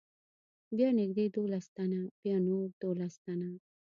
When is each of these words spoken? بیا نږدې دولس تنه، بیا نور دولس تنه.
بیا 0.77 0.89
نږدې 0.99 1.25
دولس 1.35 1.65
تنه، 1.75 2.01
بیا 2.21 2.37
نور 2.47 2.65
دولس 2.81 3.13
تنه. 3.25 3.49